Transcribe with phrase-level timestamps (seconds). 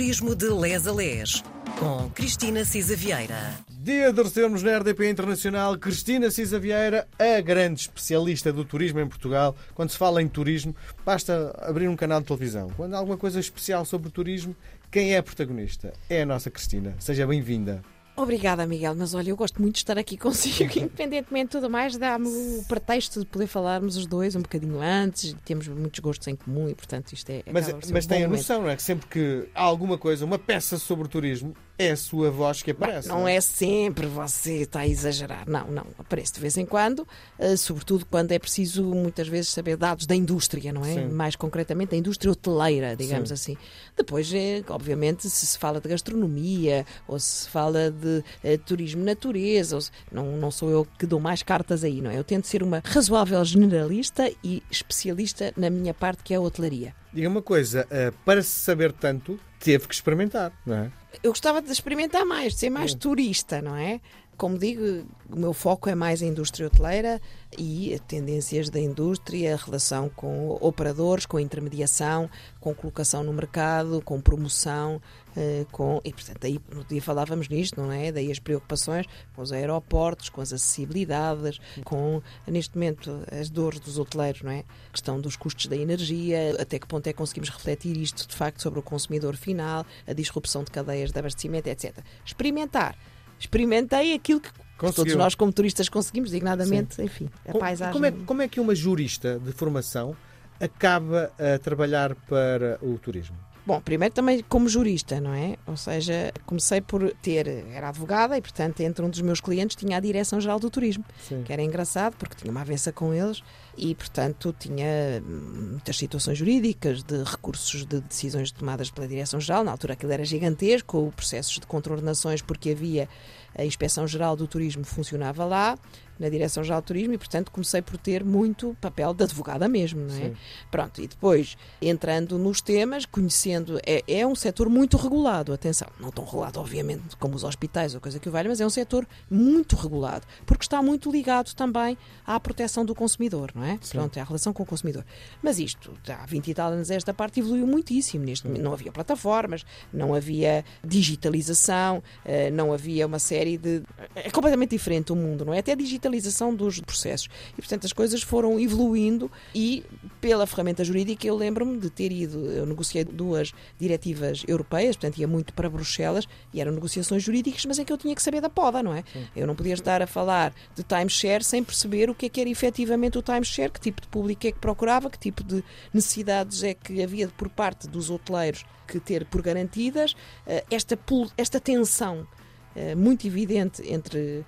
[0.00, 1.44] Turismo de Les a Les,
[1.78, 3.54] com Cristina Cisa Vieira.
[3.68, 9.06] Dia de recebermos na RDP Internacional Cristina Cisa Vieira, a grande especialista do turismo em
[9.06, 9.54] Portugal.
[9.74, 10.74] Quando se fala em turismo,
[11.04, 12.70] basta abrir um canal de televisão.
[12.78, 14.56] Quando há alguma coisa especial sobre turismo,
[14.90, 15.92] quem é a protagonista?
[16.08, 16.94] É a nossa Cristina.
[16.98, 17.82] Seja bem-vinda.
[18.22, 21.96] Obrigada, Miguel, mas olha, eu gosto muito de estar aqui consigo, independentemente de tudo mais,
[21.96, 26.36] dá-me o pretexto de poder falarmos os dois um bocadinho antes, temos muitos gostos em
[26.36, 27.42] comum e, portanto, isto é.
[27.50, 28.76] Mas, mas um tem a noção, não é?
[28.76, 32.70] Que sempre que há alguma coisa, uma peça sobre turismo, é a sua voz que
[32.72, 33.08] aparece.
[33.08, 35.86] Não é sempre você está a exagerar, não, não.
[35.98, 37.06] Aparece de vez em quando,
[37.38, 40.94] eh, sobretudo quando é preciso muitas vezes saber dados da indústria, não é?
[40.94, 41.08] Sim.
[41.08, 43.34] Mais concretamente da indústria hoteleira, digamos Sim.
[43.34, 43.56] assim.
[43.96, 49.80] Depois, eh, obviamente, se se fala de gastronomia ou se fala de eh, turismo natureza,
[49.80, 52.18] se- não, não sou eu que dou mais cartas aí, não é?
[52.18, 56.94] Eu tento ser uma razoável generalista e especialista na minha parte, que é a hotelaria.
[57.12, 57.86] Diga uma coisa,
[58.24, 60.90] para se saber tanto, teve que experimentar, não é?
[61.22, 64.00] Eu gostava de experimentar mais, de ser mais turista, não é?
[64.40, 67.20] Como digo, o meu foco é mais a indústria hoteleira
[67.58, 72.26] e as tendências da indústria, a relação com operadores, com intermediação,
[72.58, 74.98] com colocação no mercado, com promoção,
[75.36, 76.00] eh, com.
[76.02, 78.10] E, portanto, aí no dia falávamos nisto, não é?
[78.10, 79.04] Daí as preocupações
[79.36, 84.60] com os aeroportos, com as acessibilidades, com, neste momento, as dores dos hoteleiros, não é?
[84.88, 88.34] A questão dos custos da energia, até que ponto é que conseguimos refletir isto, de
[88.34, 91.98] facto, sobre o consumidor final, a disrupção de cadeias de abastecimento, etc.
[92.24, 92.96] Experimentar.
[93.40, 94.50] Experimentei aquilo que
[94.94, 97.92] todos nós, como turistas, conseguimos, dignadamente, enfim, a Com- paisagem.
[97.92, 100.14] Como é, como é que uma jurista de formação
[100.60, 103.36] acaba a trabalhar para o turismo?
[103.70, 105.56] Bom, primeiro também como jurista, não é?
[105.64, 109.96] Ou seja, comecei por ter, era advogada e, portanto, entre um dos meus clientes tinha
[109.96, 111.44] a Direção-Geral do Turismo, Sim.
[111.44, 113.44] que era engraçado porque tinha uma avença com eles
[113.78, 119.62] e, portanto, tinha hum, muitas situações jurídicas de recursos de decisões tomadas pela Direção-Geral.
[119.62, 123.08] Na altura aquilo era gigantesco, processos de contornações porque havia
[123.56, 125.78] a Inspeção-Geral do Turismo funcionava lá,
[126.20, 130.14] na Direção-Geral do Turismo, e, portanto, comecei por ter muito papel de advogada mesmo, não
[130.14, 130.18] é?
[130.18, 130.36] Sim.
[130.70, 136.10] Pronto, e depois, entrando nos temas, conhecendo, é, é um setor muito regulado, atenção, não
[136.10, 139.08] tão regulado, obviamente, como os hospitais ou coisa que o valha, mas é um setor
[139.30, 143.78] muito regulado, porque está muito ligado também à proteção do consumidor, não é?
[143.90, 145.04] Pronto, é a relação com o consumidor.
[145.42, 148.24] Mas isto, há 20 e tal anos, esta parte evoluiu muitíssimo.
[148.24, 153.82] Neste, não havia plataformas, não havia digitalização, eh, não havia uma série de.
[154.14, 155.60] É completamente diferente o mundo, não é?
[155.60, 156.09] Até a digitalização
[156.54, 157.28] dos processos.
[157.52, 159.84] E, portanto, as coisas foram evoluindo e,
[160.20, 162.46] pela ferramenta jurídica, eu lembro-me de ter ido.
[162.46, 167.78] Eu negociei duas diretivas europeias, portanto, ia muito para Bruxelas e eram negociações jurídicas, mas
[167.78, 169.04] em que eu tinha que saber da poda, não é?
[169.34, 172.50] Eu não podia estar a falar de timeshare sem perceber o que é que era
[172.50, 176.74] efetivamente o timeshare, que tipo de público é que procurava, que tipo de necessidades é
[176.74, 180.14] que havia por parte dos hoteleiros que ter por garantidas.
[180.46, 180.98] Eh, Esta,
[181.36, 182.26] esta tensão
[182.74, 184.44] eh, muito evidente entre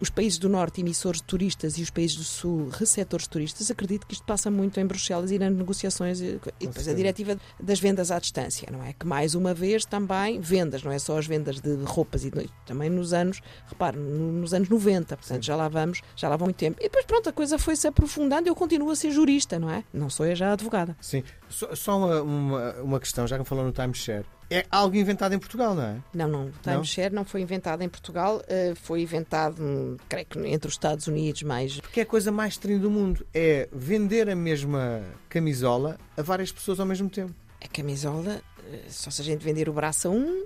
[0.00, 3.70] os países do Norte, emissores de turistas, e os países do Sul, receptores de turistas,
[3.70, 7.38] acredito que isto passa muito em Bruxelas e nas negociações, e e depois a diretiva
[7.62, 8.92] das vendas à distância, não é?
[8.92, 12.50] Que mais uma vez também vendas, não é só as vendas de roupas, e de-
[12.66, 16.46] também nos anos, repare, no- nos anos 90, portanto já lá vamos, já lá vão
[16.46, 16.78] muito tempo.
[16.80, 19.82] E depois pronto, a coisa foi-se aprofundando, eu continuo a ser jurista, não é?
[19.92, 20.96] Não sou eu já advogada.
[21.00, 21.22] Sim.
[21.48, 24.26] Só, só uma, uma, uma questão, já que me falou no timeshare.
[24.50, 25.96] É algo inventado em Portugal, não é?
[26.14, 26.46] Não, não.
[26.46, 27.24] O timeshare não?
[27.24, 31.80] foi inventado em Portugal, eh, foi inventado, creio que entre os Estados Unidos, mais.
[31.80, 33.26] Porque é a coisa mais estranha do mundo.
[33.34, 37.34] É vender a mesma camisola a várias pessoas ao mesmo tempo.
[37.62, 38.40] A camisola,
[38.72, 40.44] eh, só se a gente vender o braço a um,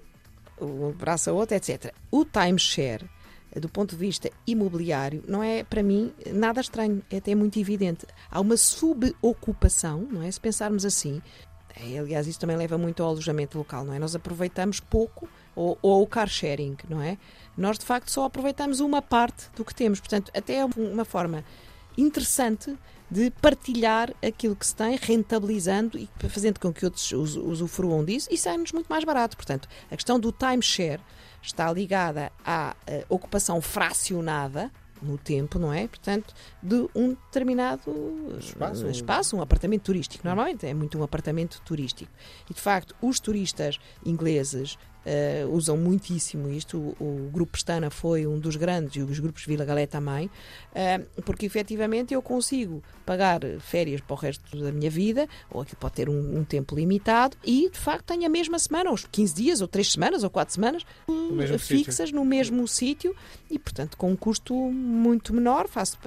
[0.59, 1.93] o braço a outro, etc.
[2.11, 3.05] O timeshare,
[3.57, 7.03] do ponto de vista imobiliário, não é, para mim, nada estranho.
[7.11, 8.07] É até muito evidente.
[8.31, 10.31] Há uma subocupação, não é?
[10.31, 11.21] Se pensarmos assim.
[11.77, 13.99] Eh, Aliás, isso também leva muito ao alojamento local, não é?
[13.99, 17.19] Nós aproveitamos pouco, ou, o car sharing, não é?
[17.57, 20.01] Nós, de facto, só aproveitamos uma parte do que temos.
[20.01, 21.45] Portanto, até é uma forma
[21.99, 22.77] interessante
[23.11, 28.29] de partilhar aquilo que se tem, rentabilizando e fazendo com que outros us- usufruam disso
[28.31, 29.37] e sai-nos muito mais barato.
[29.37, 31.01] Portanto, a questão do timeshare
[31.43, 34.71] está ligada à eh, ocupação fracionada
[35.03, 35.87] no tempo, não é?
[35.87, 37.83] Portanto, de um determinado
[38.35, 38.87] eh, Espaço.
[38.89, 40.27] espaço um apartamento turístico.
[40.27, 42.11] Normalmente é muito um apartamento turístico.
[42.49, 46.79] E, de facto, os turistas ingleses eh, usam muitíssimo isto.
[47.01, 50.31] O, o Grupo Pestana foi um dos grandes, e os grupos Vila Galé também,
[50.75, 55.79] eh, porque efetivamente eu consigo pagar férias para o resto da minha vida, ou aquilo
[55.79, 59.35] pode ter um, um tempo limitado, e de facto tenho a mesma semana, ou 15
[59.35, 60.85] dias, ou 3 semanas, ou 4 semanas,
[61.59, 63.15] fixas no mesmo sítio,
[63.51, 65.99] e portanto com um custo muito menor, faço.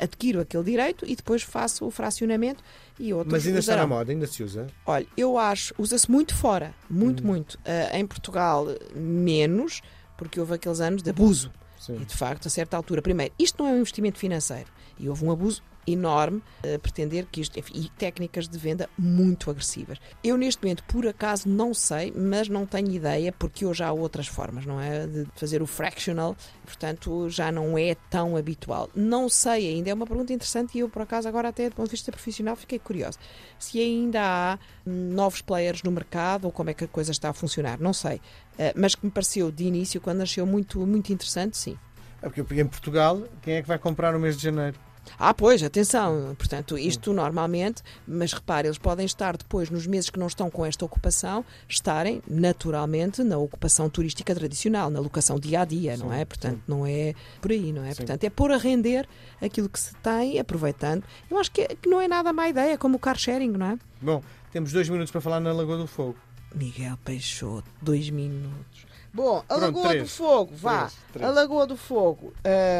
[0.00, 2.62] Adquiro aquele direito e depois faço o fracionamento
[2.98, 3.96] e outros Mas ainda está na usarão.
[3.98, 4.66] moda, ainda se usa.
[4.86, 7.26] Olha, eu acho, usa-se muito fora, muito, Hum.
[7.26, 7.58] muito.
[7.64, 9.80] Ah, em Portugal, menos,
[10.16, 11.50] porque houve aqueles anos de abuso.
[11.78, 11.96] Sim.
[12.00, 14.68] E de facto, a certa altura, primeiro, isto não é um investimento financeiro
[14.98, 16.42] e houve um abuso enorme
[16.82, 19.98] pretender que isto, enfim, e técnicas de venda muito agressivas.
[20.22, 24.26] Eu neste momento, por acaso, não sei, mas não tenho ideia, porque hoje há outras
[24.26, 25.06] formas, não é?
[25.06, 28.88] De fazer o fractional, portanto, já não é tão habitual.
[28.94, 31.86] Não sei ainda, é uma pergunta interessante e eu, por acaso, agora até do ponto
[31.86, 33.18] de vista profissional, fiquei curiosa.
[33.58, 37.30] Se ainda há hum, novos players no mercado ou como é que a coisa está
[37.30, 38.20] a funcionar, não sei.
[38.58, 41.76] Eh, mas que me pareceu de início, quando nasceu, muito, muito interessante, sim.
[42.20, 44.78] É porque em Portugal, quem é que vai comprar no mês de janeiro?
[45.18, 46.34] Ah, pois, atenção.
[46.36, 50.64] Portanto, isto normalmente, mas repare, eles podem estar depois, nos meses que não estão com
[50.64, 56.16] esta ocupação, estarem naturalmente na ocupação turística tradicional, na locação dia a dia, não Sim,
[56.16, 56.24] é?
[56.24, 56.62] Portanto, sim.
[56.66, 57.90] não é por aí, não é?
[57.90, 57.96] Sim.
[57.96, 59.08] Portanto, é pôr a render
[59.40, 61.04] aquilo que se tem, aproveitando.
[61.30, 63.78] Eu acho que, que não é nada má ideia, como o car sharing, não é?
[64.00, 64.22] Bom,
[64.52, 66.16] temos dois minutos para falar na Lagoa do Fogo.
[66.54, 68.86] Miguel Peixoto, dois minutos.
[69.14, 70.02] Bom, a Pronto, Lagoa três.
[70.04, 70.78] do Fogo, vá.
[70.78, 71.28] Três, três.
[71.28, 72.32] A Lagoa do Fogo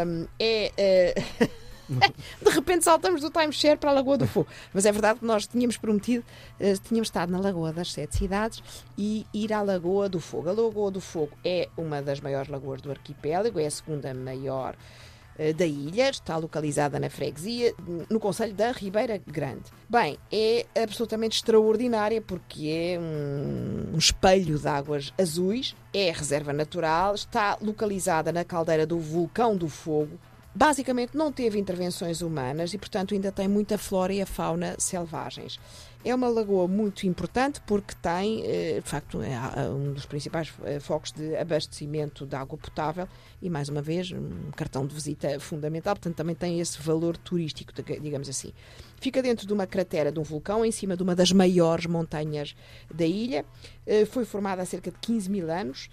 [0.07, 0.73] hum, é.
[0.77, 1.15] eh,
[2.43, 4.49] De repente saltamos do timeshare para a Lagoa do Fogo.
[4.73, 6.25] Mas é verdade que nós tínhamos prometido,
[6.61, 8.63] eh, tínhamos estado na Lagoa das Sete Cidades
[8.97, 10.49] e ir à Lagoa do Fogo.
[10.49, 14.77] A Lagoa do Fogo é uma das maiores lagoas do arquipélago, é a segunda maior
[15.39, 17.75] eh, da ilha, está localizada na freguesia,
[18.09, 19.65] no Conselho da Ribeira Grande.
[19.89, 27.15] Bem, é absolutamente extraordinária porque é um, um espelho de águas azuis, é reserva natural,
[27.15, 30.19] está localizada na caldeira do vulcão do Fogo.
[30.55, 35.59] Basicamente não teve intervenções humanas e, portanto, ainda tem muita flora e a fauna selvagens.
[36.05, 40.79] É uma lagoa muito importante porque tem, eh, de facto, é um dos principais eh,
[40.81, 43.09] focos de abastecimento de água potável
[43.41, 47.73] e, mais uma vez, um cartão de visita fundamental, portanto, também tem esse valor turístico,
[48.01, 48.53] digamos assim.
[49.01, 52.55] Fica dentro de uma cratera de um vulcão, em cima de uma das maiores montanhas
[52.93, 53.45] da ilha.
[53.87, 55.89] Eh, Foi formada há cerca de 15 mil anos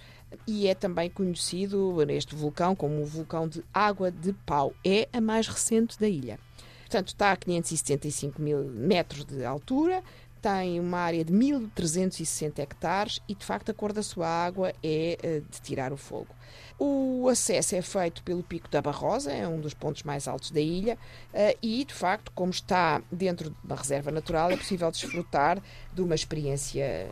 [0.47, 4.73] e é também conhecido este vulcão como o vulcão de Água de Pau.
[4.85, 6.39] É a mais recente da ilha.
[6.81, 10.03] Portanto, está a 575 mil metros de altura,
[10.41, 15.17] tem uma área de 1.360 hectares e, de facto, a cor da sua água é
[15.21, 16.33] eh, de tirar o fogo.
[16.79, 20.61] O acesso é feito pelo Pico da Barrosa, é um dos pontos mais altos da
[20.61, 20.97] ilha,
[21.33, 25.61] eh, e, de facto, como está dentro de uma reserva natural, é possível desfrutar
[25.93, 27.11] de uma experiência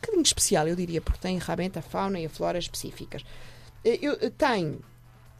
[0.00, 3.22] bocadinho especial, eu diria, porque tem realmente a fauna e a flora específicas.
[3.84, 4.80] Eh, Eu, eh, tem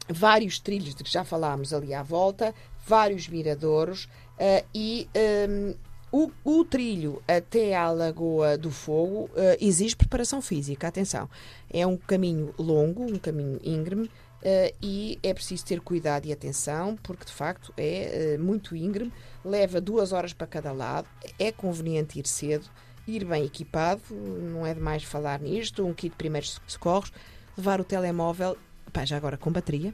[0.09, 2.55] vários trilhos de que já falámos ali à volta,
[2.87, 4.09] vários miradouros
[4.39, 5.75] eh, e ehm,
[6.11, 10.89] o, o trilho até à Lagoa do Fogo eh, exige preparação física.
[10.89, 11.29] Atenção,
[11.71, 14.11] é um caminho longo, um caminho íngreme.
[14.43, 19.13] eh, e é preciso ter cuidado e atenção, porque de facto é muito íngreme,
[19.45, 21.09] leva duas horas para cada lado,
[21.39, 22.67] é conveniente ir cedo,
[23.09, 27.13] ir bem equipado, não é demais falar nisto, um kit de primeiros socorros,
[27.57, 28.57] levar o telemóvel,
[28.93, 29.93] pá, já agora com bateria,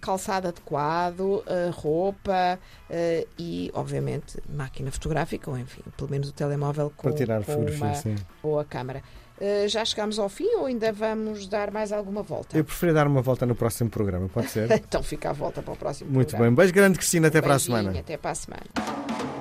[0.00, 2.58] calçado adequado, eh, roupa
[2.90, 7.56] eh, e, obviamente, máquina fotográfica, ou enfim, pelo menos o telemóvel com, Para tirar com
[7.56, 8.14] uma, sim.
[8.42, 9.02] ou a câmara.
[9.40, 12.56] Eh, já chegámos ao fim ou ainda vamos dar mais alguma volta?
[12.56, 14.70] Eu prefiro dar uma volta no próximo programa, pode ser?
[14.86, 16.50] Então fica a volta para o próximo Muito programa.
[16.50, 16.56] bem.
[16.56, 17.28] Beijo grande, Cristina.
[17.28, 17.98] Até para a semana.
[17.98, 19.33] Até para a semana.